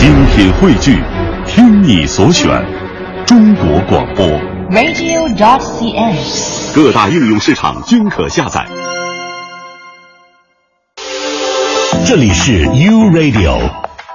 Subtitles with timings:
[0.00, 0.98] 精品汇聚，
[1.46, 2.48] 听你所选，
[3.26, 4.26] 中国广播。
[4.70, 6.74] radio.dot.cn，。
[6.74, 8.66] 各大应用市场均可下载。
[12.06, 13.58] 这里是 U Radio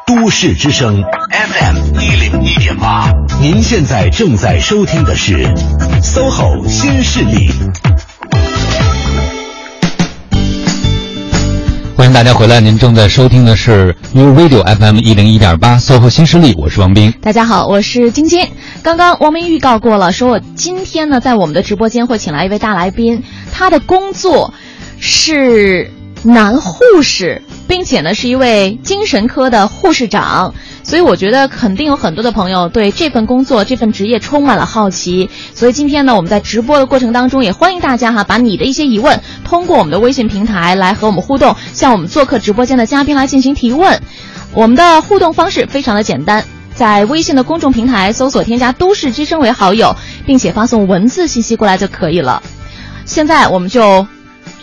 [0.07, 5.47] 都市之声 FM 一零一点八，您现在正在收听的是
[6.02, 7.52] SOHO 新势力。
[11.98, 17.14] 欢迎大家回来，您正在收听的是 U Radio FM 一零一点八 SOHO 新势力，我是王斌。
[17.21, 18.46] 大家好，我是晶晶。
[18.83, 24.54] 刚刚王斌预告过了，说我今天呢在我们的直播间会请来一位大来宾，他的工作
[25.00, 25.89] 是
[26.24, 30.54] 男护士，并且呢是一位精神科的护士长。
[30.83, 35.30] 所以我觉得肯定有很多的朋友对这份工作、这份职业充满了好奇。
[35.55, 44.00] 所以今天呢，我们在直播的过程当中，也欢迎大家哈，把你的一些疑问通过我们的微信平台来和我们互动，向我们做客直播间的嘉宾来进行提问。
[44.53, 52.43] 我们的互动方式非常的简单，在微信的公众平台搜索添加“都市之声”为好友，并且发送文字信息过来就可以了。
[53.05, 54.08] 现在我们就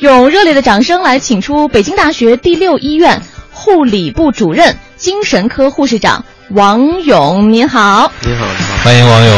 [0.02, 3.22] 用热烈的掌声来请出北京大学第六医院
[3.52, 4.76] 护理部主任。
[4.96, 8.10] 精神科护士长王勇，您好！
[8.22, 9.36] 你好，你好，欢迎王勇。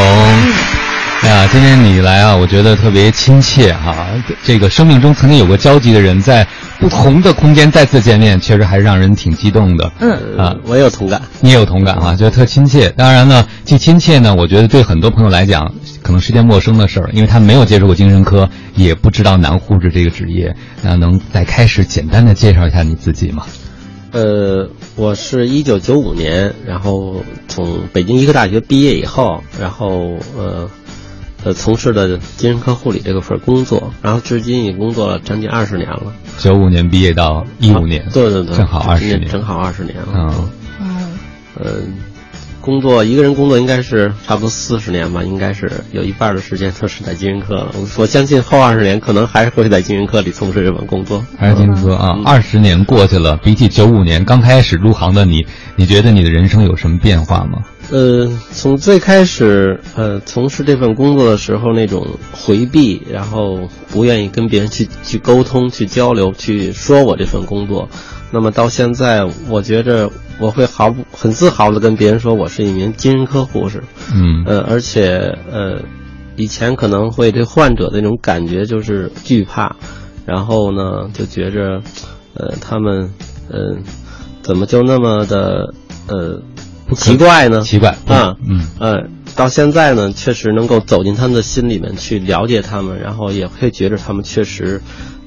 [1.21, 4.07] 哎呀，今天你来啊，我觉得特别亲切哈、
[4.43, 6.47] 这个生命中曾经有过交集的人，在
[6.81, 9.91] 不同的空间再次见面，确实还是让人挺激动的。
[10.01, 12.91] 嗯啊，我也有同感，你也有同感啊，觉得特亲切。
[12.91, 20.55] 当然呢，既亲切呢，我觉得对很多朋友来讲，可能是件陌生的事儿，因为他没有接触过精神科，也不知道男护士这个职业。
[20.83, 23.45] 那能再开始简单的介绍一下你自己吗？
[24.13, 30.71] 呃，我是一九九五年，然后从北京医科大学毕业以后，然后呃
[31.45, 36.13] 呃从事的精神科护理这个份工作，然后至今也工作了将近二十年了。
[36.39, 40.09] 九五年毕业到一五年、啊，对对对，正好二十年，正好二十年了。
[40.15, 41.19] 嗯嗯，
[41.61, 41.71] 呃，
[42.61, 47.75] 工作一个人工作应该是差不多四十年吧，应该是有一半的时间都是在精神科了。
[47.75, 51.25] 我我相信后二十年可能还是会在精神科里从事这份工作。
[51.39, 55.47] 还是精神科啊，二十、年过去了，比起九五年刚开始入行的你，
[55.77, 57.59] 你觉得你的人生有什么变化吗？
[57.91, 67.89] 呃，从最开始呃从事这份工作的时候，那种回避，然后不愿意跟别人去去沟通、去交流、去说我这份工作，
[68.33, 73.83] 那么到现在，我觉着我会毫不很自豪的跟别人说我是一名精神科护士，
[74.15, 75.83] 嗯，呃，而且呃，
[76.37, 79.77] 以前可能会对患者的那种感觉就是惧怕，
[80.25, 81.83] 然后呢就觉着，
[82.35, 83.13] 呃，他们
[83.51, 83.77] 呃
[84.43, 85.75] 怎么就那么的
[86.09, 86.43] 呃。
[86.97, 87.63] 奇怪呢？
[87.63, 94.83] 奇怪啊，嗯呃，到现在呢，确实能够走进他们的心里面去了解他们，然后也会觉得他们确实，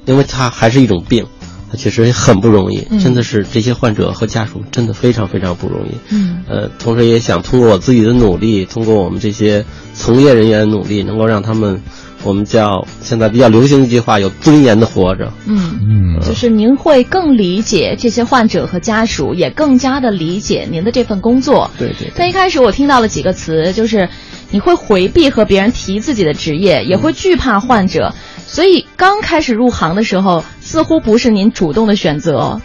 [0.06, 1.26] 因为他还是一种病，
[1.70, 5.92] 他确实很不容易，嗯、真的是这些患者和家属真的非常非常不容易。
[6.10, 9.64] 嗯，呃，同时也想通过我自己的努力，通过我们这些
[9.94, 11.82] 从业人员的努力，能够让他们。
[12.24, 15.32] 我们叫现在比较流行一句话，有尊严的活着。
[15.46, 21.70] 嗯嗯，就是您会更理解这些患者和家属，也更加的理解您的这份工作。
[21.78, 22.10] 对对。
[22.10, 24.08] 在一开始我听到了几个词，就是
[24.50, 28.12] 你会回避和别人提自己的职业，也会惧怕患者，
[28.46, 32.60] 所以刚开始入行的时候，似乎不是您主动的选择。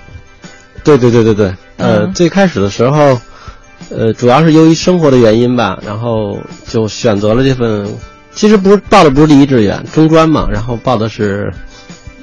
[0.83, 3.19] 对对对对对，呃，嗯、最开始的时候，
[3.91, 7.87] 呃，主要是由于生活的原因吧，然后就选择了这份。
[8.35, 11.51] 其实不是报的不是第一志愿，中专嘛，然后报的是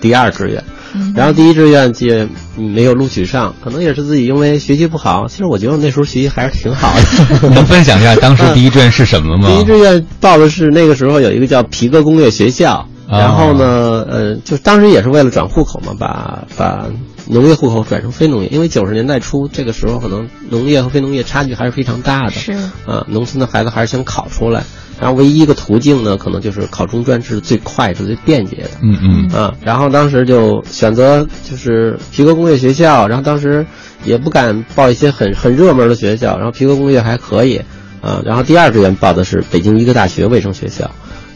[0.00, 0.62] 第二志愿，
[0.94, 2.26] 嗯、然后第一志愿也
[2.56, 5.28] 没有录取上，可能也是自己因为学习不好。
[5.28, 7.48] 其实我觉得我那时候学习还是挺好的。
[7.54, 9.48] 能分享一下当时第一志愿是什么吗？
[9.54, 16.86] 第一志愿报的是那个时候有一个叫皮革工业学校，哦、然后呢，呃，就当时也是为了转户口嘛，把把
[17.26, 22.52] 农业户口转成非农业，因为九十年代初这个时候可能农业和非农业差距还是非常大的，是
[22.86, 24.64] 啊，农村的孩子还是想考出来。
[25.00, 28.70] 然后唯一一个途径呢，可能就是考中专是最快、是最便捷的。
[28.82, 33.64] 嗯嗯啊，然后当时就选择就是皮革工业学校，然后当时
[34.04, 37.62] 也不敢报一些很很热门的学校，然后皮革工业还可以
[38.02, 38.20] 啊。
[38.26, 40.90] 然后第二志愿报的是北京医科大学卫生学校，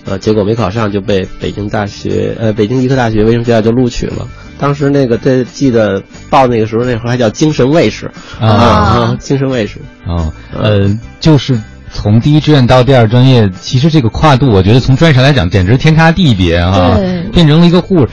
[0.04, 4.28] 呃，结果没考上就被北京大学呃北京医科大学卫生学校就录取了。
[4.58, 11.58] 当时那个这记得报那个时候那时候还叫精神卫士啊啊，精神卫士啊呃就是。
[11.94, 16.98] 从第一志愿到第二专业，其实这个跨度，我觉得从专业上来讲，简直天差地别啊！
[17.32, 18.08] 变成了一个护士，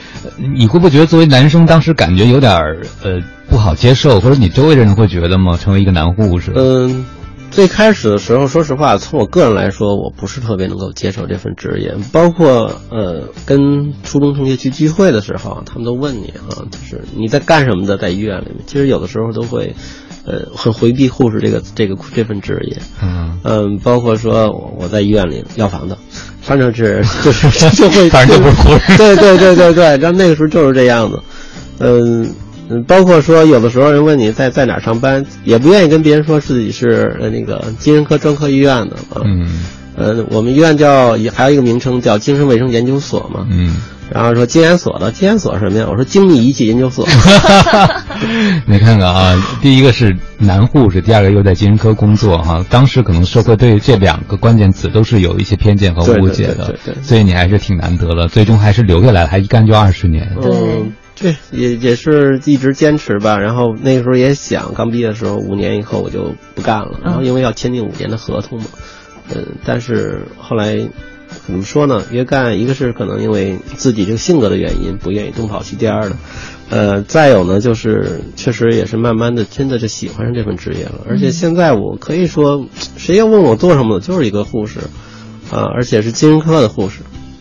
[0.56, 2.52] 你会不会觉得作为男生，当时感觉有点
[3.02, 3.20] 呃
[3.50, 5.58] 不好接受，或者你周围的人会觉得吗？
[5.60, 6.52] 成为一个男护士？
[6.54, 7.04] 嗯，
[7.50, 11.94] 最开始的时候，说实话，从我个人来说，我不是特别能够接受这份职业。
[12.12, 18.56] 包括呃，跟初中同学去聚会的时候，他们都问你啊，就是你在干什么的，在医院里面。
[18.66, 19.74] 其实有的时候都会
[20.24, 22.76] 呃，很回避护士这个这个这份职业。
[23.02, 25.98] 嗯嗯，包括说我在医院里药房的，
[26.40, 28.96] 反正是就是就会， 反正就不是护士。
[28.96, 31.20] 对对对对对，然后那个时候就是这样子。
[31.78, 32.28] 嗯
[32.68, 39.22] 嗯，包括说有的时候人问你在在哪上班，也不愿意跟别人说自己是呃那个精神科专科医院的啊。
[39.24, 39.64] 嗯
[39.94, 43.46] 呃，我们医院叫还有一个名称叫精神卫生研究所嘛。
[43.50, 43.76] 嗯。
[44.14, 45.86] 然后说精研所的，精研所什么呀？
[45.88, 47.06] 我说精密仪器研究所。
[48.66, 52.64] 你看看啊，第一个是男护士，第二个又在精神科工作哈。
[52.68, 57.02] 当时可能社会对这两个关键词都是有一些偏见和误解的，对对对。
[57.02, 60.36] 所以你还是挺难得的，最终还是留下来了，还一干就二十年。
[60.42, 63.38] 嗯，对，也也是一直坚持吧。
[63.38, 68.66] 然后那个时候也想，刚毕业的时候五年以后我就不干了，然后因为要签订五年的合同嘛。
[69.34, 70.88] 嗯，但是后来。
[71.46, 72.02] 怎么说呢？
[72.10, 76.12] 约干，一个是可能因为自己这个性格的原因，不愿意东跑西颠的，
[76.70, 81.06] 呃，再有呢，就是确实也是慢慢的，真的是喜欢上这份职业了。
[81.08, 84.80] 而且现在我可以说，谁要问我做什么的，就是一个护士，
[85.50, 87.00] 啊，而且是精神科的护士，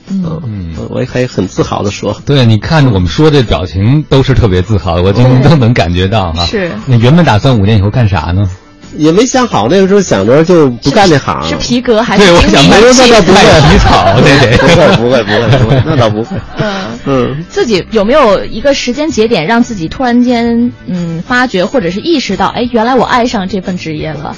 [0.09, 2.21] 嗯嗯，我也可以很自豪的说。
[2.25, 6.45] 对，你看我们说这表情都是特别自豪的，我今天都能感觉到哈。
[6.45, 6.71] 是。
[6.85, 8.49] 你原本打算五年以后干啥呢？
[8.97, 11.41] 也没想好，那个时候想着就不干这行。
[11.47, 12.25] 是皮革还是？
[12.25, 13.39] 对，我想没有，那倒不会
[13.69, 14.57] 皮草，对对，
[14.97, 16.37] 不会不会不会不会，那倒不会。
[16.57, 16.73] 嗯
[17.05, 24.35] 嗯，自己有没有一个时间节点让自己突然间嗯发觉或者是意识到，哎，原来我爱上这份职业了？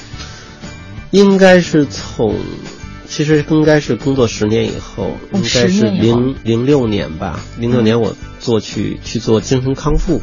[1.10, 2.34] 应该是从，
[3.08, 7.38] 其实应该是工作十年以后，应该是零零六年吧。
[7.58, 10.22] 零六年我做去去做精神康复。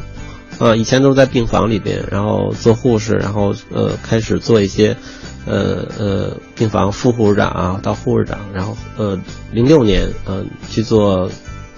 [0.62, 4.96] 啊，以前都是在病房里边，然后做护士，然后呃开始做一些，
[5.44, 9.18] 呃呃病房副护士长啊，到护士长，然后呃
[9.50, 11.28] 零六年嗯去做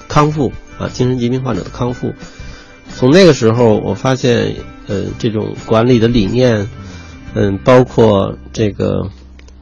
[0.07, 2.13] 康复啊，精神疾病患者的康复。
[2.95, 4.55] 从那个时候，我发现
[4.87, 6.69] 呃这种管理的理念，
[7.33, 9.09] 嗯，包括这个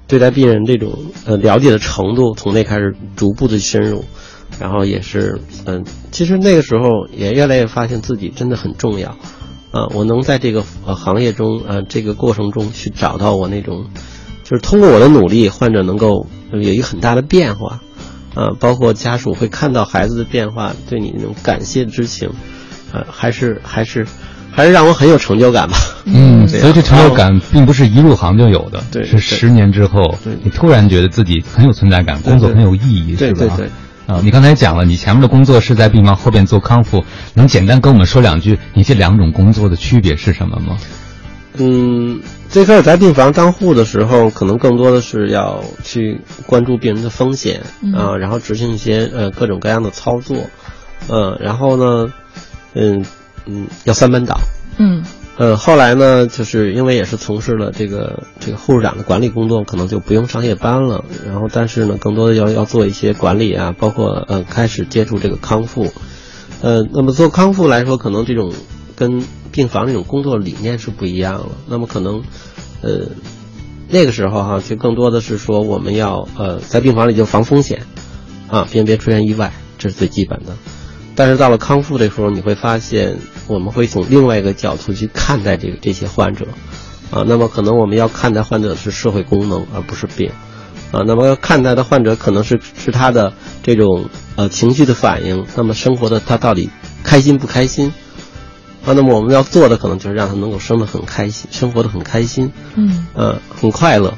[0.08, 4.04] 对待病人这种呃了解的程度，从那开始逐步的深入。
[4.60, 9.10] 然后也是，嗯，其实那个时候也越来越发现自己真的很重要，
[9.70, 13.86] 啊，我能在这个呃行业中，呃，这个过程中去找到我那种，
[14.44, 17.80] 就是通过我的努力，患者能够有一个很大的变化，
[18.34, 22.30] 啊，包括家属会看到孩子的变化，对你那种感谢之情，
[22.92, 24.06] 呃，还是还是
[24.50, 25.76] 还是让我很有成就感吧。
[26.04, 33.36] 嗯，所以这成就感并不是一入行就有的，对，是十年之后，对你突然觉得自己很有存在感，工作很有意义，是吧？
[33.36, 33.70] 对对对。
[34.06, 37.04] 啊，你刚才讲了，你前面的工作是在病房后边做康复，
[37.34, 40.76] 能简单跟我们说两句，你这两种工作的区别是什么吗？
[41.58, 47.60] 嗯，最开始在病房当护的时候，可能更多的是要去关注病人的风险
[47.94, 50.36] 啊，然后执行一些呃各种各样的操作，
[51.08, 52.12] 嗯，然后呢，
[52.74, 53.04] 嗯
[53.46, 54.38] 嗯，要三班倒，
[54.78, 55.02] 嗯。
[55.38, 61.04] 呃，后来呢，就是因为也是从事了这个这个护士长的管理工作，可能就不用上夜班了。
[61.26, 65.90] 然后，但是呢，更多的要要做一些管理啊，包括呃开始接触这个康复。
[66.60, 68.52] 呃，那么做康复来说，可能这种
[68.94, 71.48] 跟病房那种工作理念是不一样了。
[71.66, 72.22] 那么可能，
[72.82, 73.08] 呃，
[73.88, 77.84] 那个时候哈，就更多的是说我们要呃在病房里就防风险，
[78.48, 80.52] 啊，别别出现意外，这是最基本的。
[81.16, 86.46] 但是到了康复的时候，你会发现，我们会从另外一个角度去看待这个这些患者，
[87.10, 90.30] 啊，那么可能我们要看待患者是社会功能，而不是病，
[90.92, 96.70] 啊，那么要看待的患者可能是是他的这种呃情绪的反应，那么生活的他到底
[97.02, 97.92] 开心不开心，
[98.84, 104.14] 啊，那么我们要做的可能就是让他能够生得很开心，生活的很开心，嗯，呃，很快乐，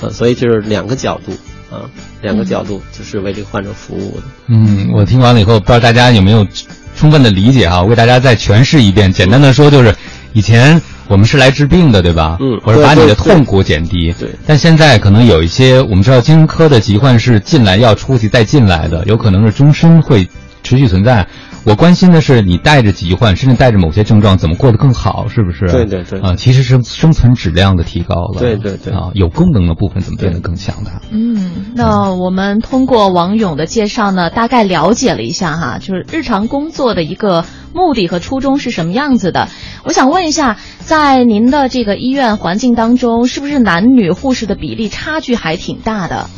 [0.00, 1.32] 呃，所以就是两个角度。
[1.68, 1.90] 啊，
[2.22, 4.22] 两个角度就是为这个患者服务的。
[4.46, 6.46] 嗯，我听完了以后，不知道大家有没有
[6.96, 7.82] 充分的理解哈？
[7.82, 9.94] 我给大家再诠释一遍，简单的说就是，
[10.32, 12.36] 以前我们是来治病的，对吧？
[12.40, 14.12] 嗯，或者把你的痛苦减低。
[14.18, 14.30] 对。
[14.46, 20.26] 但现在可能有一些，我们知道精神科的疾患是进来要出去再进来的，有可能是终身会
[20.62, 21.26] 持续存在。
[21.66, 25.26] 我关心的是，你带着疾患，甚至带着某些症状，怎么过得更好？
[25.26, 25.66] 是不是？
[25.66, 26.20] 对对对。
[26.20, 28.38] 啊，其实是生存质量的提高了。
[28.38, 28.94] 对对对。
[28.94, 31.02] 啊，有功能的部分怎么变得更强大？
[31.10, 37.44] 嗯，那我们通过王勇的介绍呢，大概了解了一下哈，就是日常工作的一个
[37.74, 39.48] 目的和初衷是什么样子的。
[39.82, 46.30] 我想问一下，在您的这个医院环境当中，是不是男女护士的比例差距还挺大的？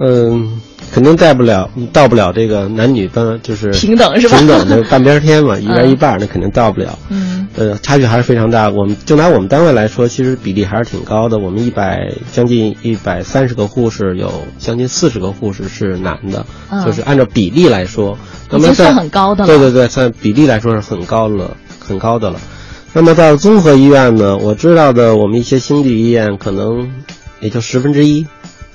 [0.00, 0.60] 嗯。
[0.92, 4.38] 肯定带不了，到不了这个男女半就是平等是吧？
[4.38, 6.98] 平等的半边天嘛， 一边一半，那肯定到不了。
[7.10, 8.70] 嗯，呃，差距还是非常大。
[8.70, 11.38] 我们就拿我们单位来说，其实比例还是挺高的。
[11.38, 16.46] 我们一百将近一百三十个护士，有将近四十个护士是男的，
[16.84, 18.16] 就是按照比例来说，
[18.50, 19.46] 那么算很高的了。
[19.46, 22.40] 对对对，算比例来说是很高了，很高的了。
[22.92, 26.90] 那么到综合医院呢，我知道的，我们一些星级医院可能
[27.40, 28.26] 也就十分之一。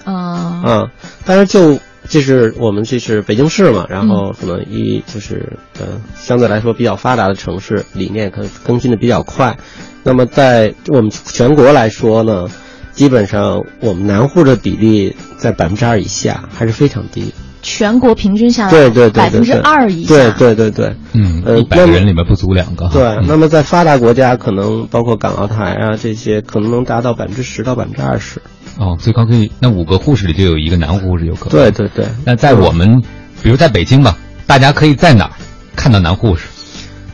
[0.04, 0.92] 啊啊，
[1.26, 1.80] 但是就
[2.12, 9.58] 这是我们这是北京市嘛，然后可能一就是呃相对来说比较发达的城市，理念可能更新的比较快。
[10.04, 12.50] 那么在我们全国来说呢，
[12.92, 17.34] 基本上我们男护的比例在百分之二以下，还是非常低。
[17.62, 22.90] 全国平均下来，对对对，百分之二以下，对对对对，嗯，一百个人里面不足两个。
[22.90, 28.42] 对，那么在发达国家，可能包括港澳台啊这些，可能能达到百分之十到百分之二十。
[28.78, 31.52] 哦，最高可以，那五个护士里就有一个男护士有可能。
[31.52, 32.06] 对对对。
[32.26, 33.02] 那在我们，
[33.44, 35.32] 比如在北京吧，大家可以在哪儿
[35.76, 36.48] 看到男护士？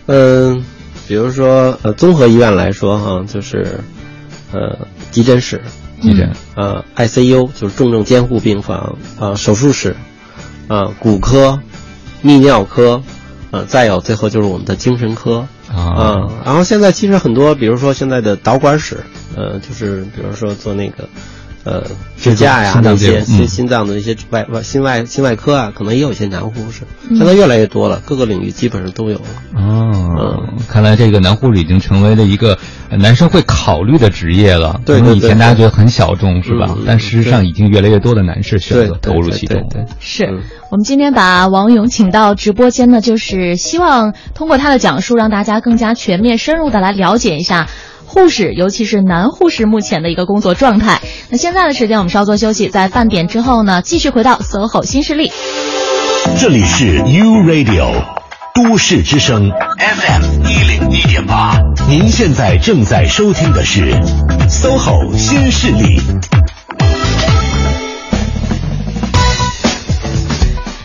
[0.06, 0.64] 嗯，
[1.08, 3.80] 比如说呃，综合医院来说哈，就是
[4.54, 5.62] 呃，急诊室，
[6.02, 9.96] 急诊，呃，ICU 就是重症监护病房啊，手术室。
[10.68, 11.60] 啊，骨科、
[12.24, 13.02] 泌尿科，
[13.52, 16.28] 呃，再有最后就是我们的精神科啊。
[16.44, 18.98] 然后现在其实很多，比如说现在的导管室，
[19.36, 21.08] 呃，就是比如说做那个。
[21.68, 21.84] 呃，
[22.18, 29.26] 支架呀，那些心心脏的一些外外心外心外科啊，可能也有一些男护士，现在越来越多了，各个领域基本上都有了。
[29.54, 32.58] 哦，看来这个男护士已经成为了一个
[32.90, 34.80] 男生会考虑的职业了。
[34.86, 35.18] 对对对。
[35.18, 36.74] 以前大家觉得很小众，是吧？
[36.86, 39.68] 但事实上，已经越来越多的男士选择投入其中。
[39.70, 40.40] 对，是
[40.72, 47.68] 我们今天把王勇请到直播间呢，就是希望通过他的讲述，让大家更加全面、深入的来了解一下。
[48.08, 51.02] 护士，尤其是男护士目前的一个工作状态。
[51.30, 55.32] 那现在的时间，我们稍作休息，在饭点之后呢，继续回到 SOHO 新势力。
[56.40, 57.92] 这里是 U Radio
[58.54, 63.94] 都市之声 FM 一零一点八，您现在正在收听的是
[64.50, 66.00] SOHO 新势力。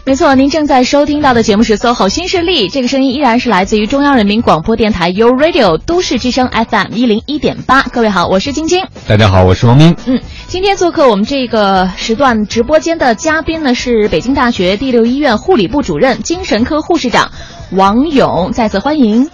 [0.04, 7.82] 没错，您正在收听到的节目是《SOHO 新势力》，这个声音依然是来自于中央人民广播电台 u Radio 都市之声 FM 一零一点八。
[7.84, 8.84] 各位好，我是晶晶。
[9.06, 9.94] 大家好，我是王斌。
[10.06, 17.30] 嗯，今天做客我们这个时段直播间的嘉宾呢是北京大学第六医院护理部主任、精神科护士长
[17.70, 19.30] 王勇，再次欢迎。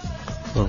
[0.55, 0.67] 嗯。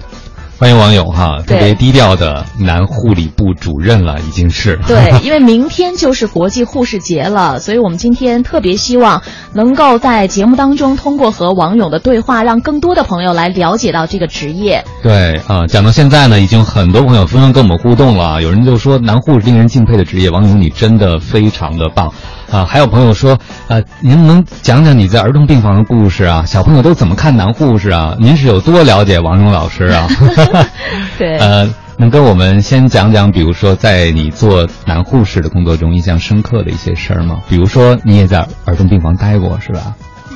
[0.60, 4.78] 欢迎王勇哈，特别低调的男护理部主任了，已经是。
[4.86, 9.22] 对， 因为明天就是国际护士节了，所以我们今天特别希望
[9.54, 14.84] 能够在节目当中通过和王勇的对话，让更多的朋友来了解到这个职业。
[15.02, 22.12] 对啊，讲到现在呢，已经很多朋友纷纷跟我们互动了，有人就说男护士令人敬佩的职业，王勇你真的非常的棒。
[22.50, 23.38] 啊，还有朋友说，
[23.68, 26.44] 呃，您能讲讲你在儿童病房的故事啊？
[26.44, 28.16] 小朋友都怎么看男护士啊？
[28.18, 30.08] 您是有多了解王勇老师啊？
[31.16, 37.40] 对，呃，能跟我们先讲讲，比如说在你做男护士的工作中印象深刻的一些事儿吗？
[37.48, 39.94] 比如说你也在儿童病房待过是吧？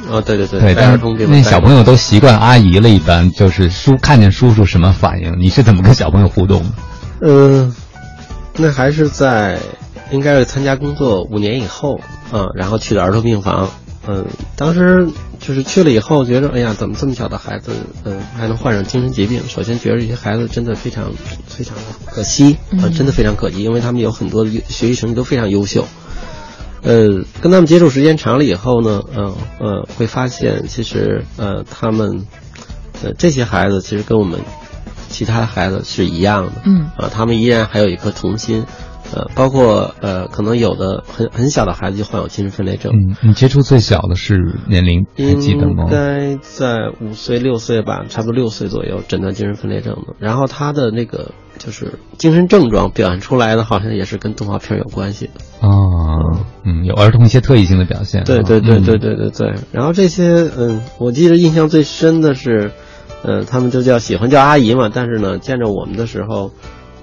[0.08, 5.34] 哦，对对对，对，但是那小朋友都习惯阿姨了，一般就是叔看见叔叔什么反应？
[5.40, 6.70] 你是怎么跟小朋友互动的？
[7.22, 7.74] 嗯，
[8.56, 9.58] 那还是在。
[10.10, 12.00] 应该是参加工作五年以后，
[12.32, 13.70] 嗯，然后去的儿童病房，
[14.06, 15.08] 嗯，当时
[15.40, 17.72] 就是去了以后，觉得哎呀，怎么这么小的孩子，
[18.04, 19.42] 嗯，还能患上精神疾病？
[19.48, 21.10] 首先觉得这些孩子真的非常
[21.46, 25.86] 非常可惜，啊，真的非常可惜，因为他们有很多的学习成绩都非常优秀，
[26.82, 27.08] 呃，
[27.40, 32.26] 跟他们接触时间长了以后呢，嗯呃，会发现其实呃他们，
[33.02, 34.40] 呃这些孩子其实跟我们
[35.08, 38.64] 其他的孩子是一样的，嗯，啊，他们依然还有一颗童心。
[39.14, 42.92] 呃，包括呃，可能有的很很小的孩子就患有精神分裂症。
[42.92, 45.84] 嗯，你接触最小的是年龄还记得吗？
[45.84, 50.16] 应该在五岁六岁吧，差不多六岁左右诊断精神分裂症的。
[50.18, 55.32] 然后他的那个就是精神症状表现出来的，好像也是跟动画片有关系的。
[55.60, 58.24] 哦，嗯，有儿童一些特异性的表现。
[58.24, 59.54] 对对对对对对对。
[59.70, 62.72] 然后这些，嗯，我记得印象最深的是，
[63.22, 66.50] 嗯，他们就叫喜欢叫阿姨嘛，但是呢，见着我们的时候。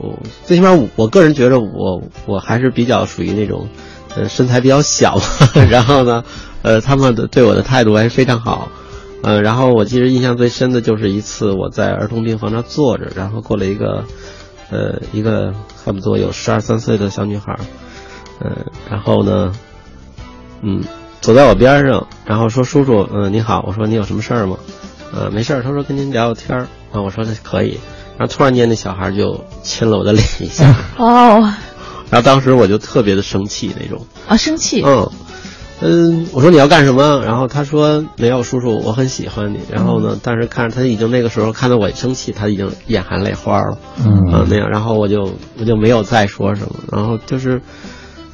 [0.01, 3.67] 我最起码我我个人觉得我我还是比较属于那种，
[4.15, 5.19] 呃身材比较小，
[5.69, 6.23] 然后呢，
[6.63, 8.67] 呃他们的对我的态度还是非常好，
[9.23, 14.03] 呃然后我记得印象最深的就是一次我在儿童病房那坐着，然后过来一个，
[14.71, 15.53] 呃一个
[15.85, 17.55] 差不多有十二三岁的小女孩，
[18.39, 19.53] 呃然后呢，
[20.61, 20.83] 嗯
[21.21, 24.57] 走在我边上，然后说叔叔，嗯你好，我说你有什么事儿吗？
[25.13, 27.77] 呃没事儿，他说跟您聊聊天儿，啊我说那可以。
[28.21, 30.75] 然后突然间，那小孩就亲了我的脸一下。
[30.95, 31.41] 哦，
[32.11, 34.05] 然后当时我就特别的生气那种。
[34.27, 34.83] 啊，生气。
[34.85, 35.09] 嗯，
[35.81, 37.23] 嗯，我说你要干什么？
[37.25, 39.59] 然后他说没有，叔叔，我很喜欢你。
[39.71, 43.79] 然后呢，但是看着他已经那个时候看到我生气，他已经眼含泪花了。
[43.97, 46.75] 嗯，那样，然后我就我就没有再说什么。
[46.91, 47.59] 然后就是。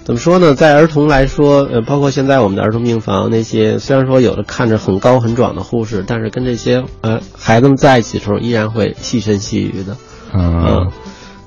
[0.08, 0.56] 怎么说呢？
[0.56, 9.98] 在儿童来说，呃，包括现在我们的儿童病房那些，虽然说有的看着很高很壮的护士，但是跟这些呃孩子们在一起的时候，依然会细声细语的，
[10.34, 10.90] 嗯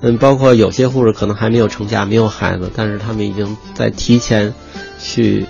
[0.02, 4.52] 嗯，包括有些护士可能还没有成家，没有孩子，但是他们已经在提前
[4.98, 5.46] 去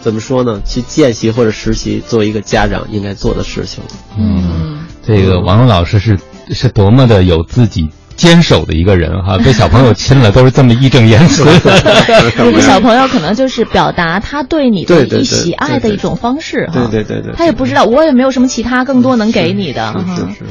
[0.00, 0.62] 怎么说呢？
[0.64, 3.84] 去见习或者实习，做一个家长应该做的事情。
[4.16, 6.18] 嗯，这个王老师是
[6.48, 7.90] 是多么的有自己。
[8.16, 11.44] 坚守的一个人哈，被小朋友亲了都是这么义正言辞。
[12.38, 16.88] 有的 小朋友可能就是表达他对你的一喜爱的一种方式哈。
[16.90, 17.32] 对对对对。
[17.36, 20.04] 他也不知道，我也没有什么其他更多能给你的哈。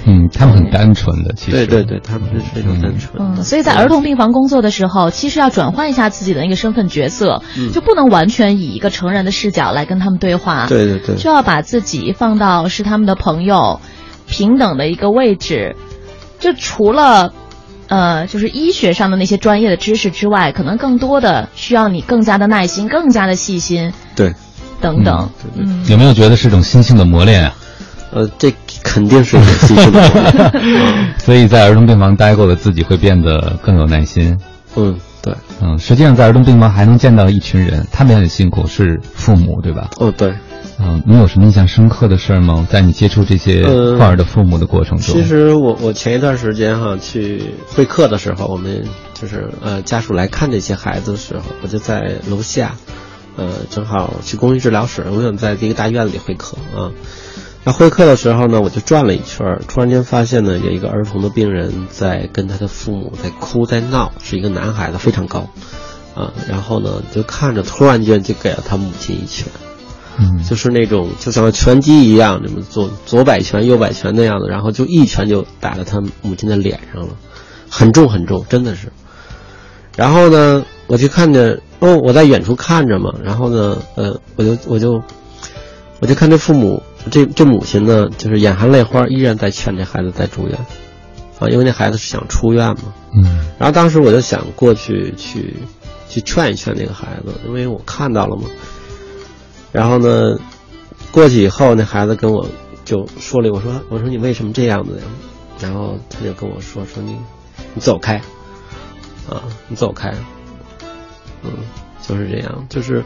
[0.06, 1.66] 嗯，他们很单纯的，其实。
[1.66, 3.14] 对对对，他们是非常单纯。
[3.18, 7.42] 嗯，所以在儿童病房工作的时候，其实要转换一下自己的那个身份角色，
[7.74, 10.66] 就不能完全以一个成人的视角来跟他们对话。
[10.68, 11.16] 对对对。
[11.16, 13.80] 就要把自己放到是他们的朋友，
[14.28, 15.76] 平等的一个位置，
[16.40, 17.32] 就除了。
[17.94, 24.34] 呃，就是医学上的那些专业的知识之外，可能更多的需要你更加的耐心，更加的细心，对，
[24.82, 25.30] 等等。
[25.56, 27.56] 嗯，有没有觉得是种心性的磨练啊？
[28.10, 28.52] 呃，这
[28.84, 31.14] 肯定是一种心性的磨练。
[31.20, 34.40] 所以在儿童病房待过的自己会变得更有耐心。
[34.76, 39.92] 嗯，对，嗯，实际上在儿童病房还能见到一群人，他们也很辛苦，是父母，对吧？
[40.00, 40.34] 哦，对。
[40.80, 42.68] 嗯，你有什么印象深刻的事儿吗？
[42.70, 43.64] 在你接触这些
[43.98, 52.76] 患儿的父母的过程中，其实我我前一段时间哈去会客的时候，我们就是呃家属来看这些孩子的时候，我就在楼下，
[53.38, 56.92] 呃正好去公益治疗室，我想在一个大院子里会客啊。
[57.66, 65.48] 那会客的时候呢，我就转了一圈，突然间发现呢有一个儿童的病人在跟他的父母在哭在闹，是一个男孩子，非常高，
[66.14, 69.48] 啊，然后呢就看着，突然间就给了他母亲一拳。
[70.20, 77.16] 嗯，就是那种就像拳击一样，那么左左摆拳右摆拳那样的，然后就一拳就打在他母亲的脸上了，
[77.70, 78.92] 很重很重，真的是。
[79.96, 85.02] 然后呢，我就看着，哦，我在远处看着嘛，然后呢，呃，我就我就
[86.00, 90.56] 我就看这父母，这这母亲呢，就是眼含泪花，依然在劝这孩子在住院，
[91.40, 92.94] 啊，因为那孩子是想出院嘛。
[93.16, 93.24] 嗯。
[93.58, 95.56] 然后当时我就想过去去
[96.08, 98.44] 去劝一劝那个孩子，因为我看到了嘛。
[99.74, 100.38] 然后呢，
[101.12, 102.48] 过去以后，那孩子跟我
[102.86, 105.04] 就说了，我说我说你为什么这样子呀？
[105.60, 107.18] 然后他就跟我说说你
[107.74, 108.18] 你走开，
[109.30, 110.14] 啊，你走开，
[111.44, 111.52] 嗯，
[112.02, 113.04] 就是这样，就是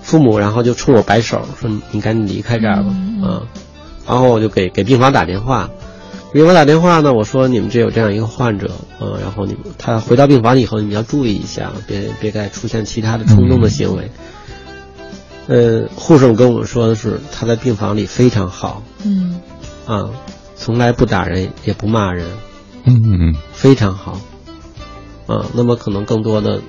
[0.00, 2.94] 父母，然后就冲我摆手，说你赶紧离开这儿吧，
[3.26, 3.42] 啊，
[4.06, 5.70] 然后我就给给病房打电话，
[6.32, 14.10] 给我打电话呢，我说你们这有这样一个患者，嗯，然后你们他回到病房以后，你们要注意一下，别别再出现其他的冲动的行为。
[15.48, 19.40] 呃，护士跟我们说的是，他在病房里非常好，嗯，
[19.86, 20.10] 啊，
[20.56, 22.26] 从来不打人，也不骂人，
[22.84, 23.00] 嗯。
[23.04, 24.20] 嗯嗯，非常好，
[25.26, 26.60] 啊，那么可能更多的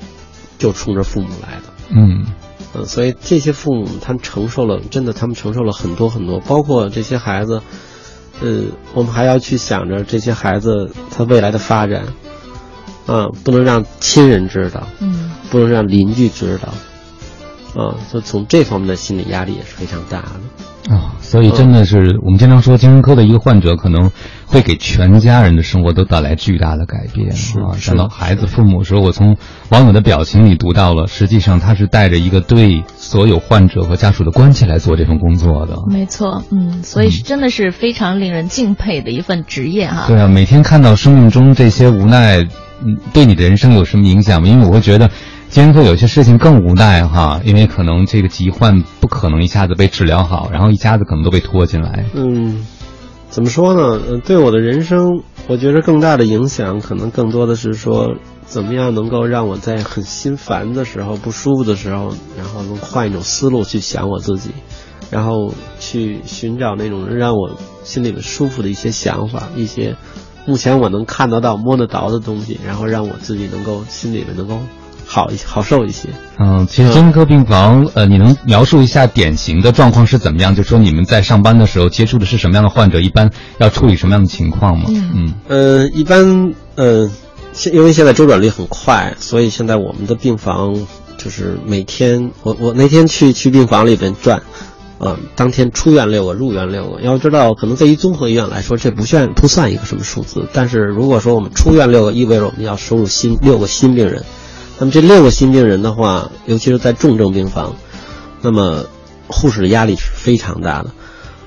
[0.59, 2.25] 就冲着父母来的，嗯，
[2.75, 7.61] 嗯，所以这些父母他们承受了，真的他们承受了很多很多，包括这些孩子，
[8.41, 8.61] 呃，
[8.93, 12.03] 我们还要去想着这些孩子他未来的发展，
[13.07, 16.73] 啊，不能让亲人知道，嗯，不能让邻居知道。
[17.77, 24.09] 啊，就从这方面的心理压力也是非常大的啊，所以真的是我们经常说，精神科的一个患者可能
[24.47, 27.29] 会给全家人的生活都带来巨大的改变
[27.61, 27.77] 啊。
[27.77, 29.37] 想到孩子、父母时候，我从
[29.69, 35.75] 网友的表情里读到了，实际上他是带着一个对所有患者和家属的关切来做这份工作的。
[35.87, 40.05] 没错，嗯，所以是真的是非常令人敬佩的一份职业哈。
[40.07, 42.37] 对啊，每天看到生命中这些无奈，
[42.81, 44.47] 嗯，对你的人生有什么影响吗？
[44.47, 45.11] 因为我会觉得。
[45.57, 52.05] 精神科有些事情更无奈哈，因为可能这个疾患不可能一下子被治疗好，然后一家子可能都被拖进来。
[52.13, 52.63] 嗯，
[53.31, 54.19] 怎么说呢？
[54.23, 64.51] 对我的人生，我觉得更大的影响，可能更多的是说，怎么样能够让我在很心烦的时候、不舒服的时候，然后能换一种思路去想我自己，
[65.09, 69.95] 然后去寻找那种让我心里面舒服的一些想法，一些
[70.45, 74.59] 目前我能看得到、摸得着的东西，然后让我自己能够心里面能够。
[75.09, 80.53] 好一好受一些，嗯，其实精神科病房，呃，你能描述一下典型的状况是怎么样？
[80.53, 84.85] 就说你们在上班的时候接触的是什么样的患者，一般要处理什么样的情况吗？
[84.89, 87.09] 嗯，呃，一般，呃，
[87.53, 90.75] 现因为现在周转率很快，所以现在我们的病房
[91.17, 94.43] 就是每天，我我那天去去病房里边转，
[94.99, 96.99] 啊，当天出院六个，入院六个。
[97.01, 104.25] 要知道，可能对于综合医院来说，这不算不算一个什么数字，但是如果说我们出院六个，意味着我们要收入新六个新病人。
[104.79, 107.75] 那么这六个新病人的话，尤其是在重症病房，
[108.41, 108.85] 那么
[109.27, 110.91] 护士的压力是非常大的。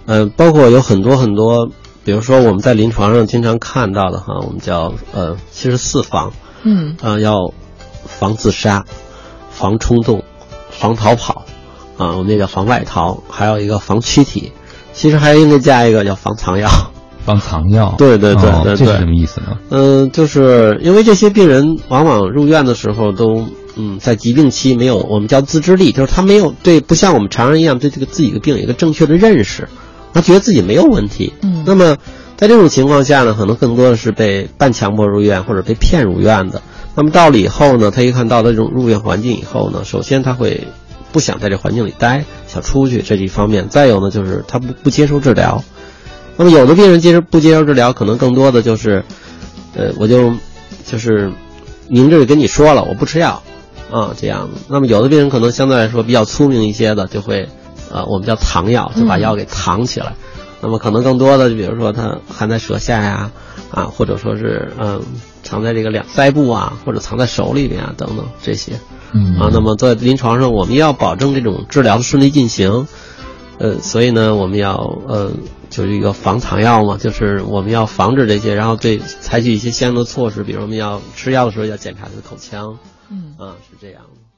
[0.07, 1.69] 呃，包括有很多很多，
[2.03, 6.33] 比如说我们在临床上经常看到的哈，我们叫呃七十四防，
[6.65, 7.53] 嗯，啊要
[8.05, 8.85] 防自杀、
[9.51, 10.25] 防冲动、
[10.71, 11.45] 防逃跑，
[11.97, 14.51] 啊我们那叫防外逃，还有一个防躯体，
[14.93, 16.69] 其实还应该加一个叫防藏药，
[17.25, 17.95] 放藏药。
[17.99, 19.59] 对对对对对，这是什么意思呢？
[19.71, 29.69] 嗯，就是因为这些病人往往入院的时候都嗯在疾病期没有我们叫自知力，就是他没有对不像我们常人一样对这个自己的病有一个正确的认识，
[30.13, 31.33] 他觉得自己没有问题。
[31.43, 31.97] 嗯，那么
[32.37, 36.63] 在这种情况下呢，可能更多的是被半强迫入院或者被骗入院的。
[36.95, 40.67] 那么到了以后呢，他一看到了这种入院环境以后呢，首先他会。
[41.13, 43.69] 不想在这环境里待，想出去，这一方面。
[43.69, 45.65] 再有呢，就是他不不接受治疗。
[46.37, 49.05] 那么有的病人接受不接受治疗，可能更多的就是，
[49.75, 50.33] 呃，我就
[50.87, 51.33] 就是
[51.89, 53.43] 明着跟你说了，我不吃药
[53.91, 54.61] 啊，这样子。
[54.69, 57.49] 那么有的病人可能相对来说比较聪明一些的，就会
[57.93, 60.15] 呃，我们叫藏药，就把药给藏起来。
[60.63, 63.31] 那么可能更多的，就比如说他含在舌下呀，
[63.71, 65.03] 啊，或者说是嗯，
[65.43, 68.73] 藏在这个两腮部啊，或者藏在手里边啊，等等这些。
[69.13, 72.87] 嗯啊，那么在临床上，我们要保证这种治疗的顺利进行，
[73.59, 74.75] 呃，所以呢，我们要
[75.09, 75.33] 呃，
[75.71, 82.79] 就是一个防糖药嘛，就是我们要防止这些，然后对采取一些相应的措施，比如我们要吃药的时候要检查他的口腔，
[83.09, 84.30] 嗯，啊，是这样的。